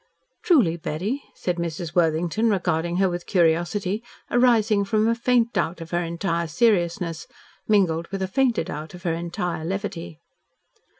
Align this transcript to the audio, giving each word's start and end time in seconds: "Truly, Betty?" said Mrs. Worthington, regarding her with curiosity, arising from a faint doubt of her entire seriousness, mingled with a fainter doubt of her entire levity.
"Truly, 0.41 0.77
Betty?" 0.77 1.21
said 1.35 1.57
Mrs. 1.57 1.93
Worthington, 1.93 2.49
regarding 2.49 2.95
her 2.97 3.07
with 3.07 3.27
curiosity, 3.27 4.01
arising 4.31 4.83
from 4.83 5.07
a 5.07 5.13
faint 5.13 5.53
doubt 5.53 5.79
of 5.79 5.91
her 5.91 6.01
entire 6.01 6.47
seriousness, 6.47 7.27
mingled 7.67 8.07
with 8.07 8.23
a 8.23 8.27
fainter 8.27 8.63
doubt 8.63 8.95
of 8.95 9.03
her 9.03 9.13
entire 9.13 9.63
levity. 9.63 10.19